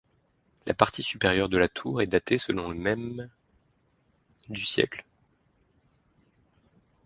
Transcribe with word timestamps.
La 0.65 0.73
partie 0.73 1.03
supérieure 1.03 1.47
de 1.47 1.59
la 1.59 1.67
tour 1.69 2.01
est 2.01 2.07
datée 2.07 2.39
selon 2.39 2.69
le 2.71 2.75
même 2.75 3.29
du 4.49 4.65
siècle. 4.65 5.05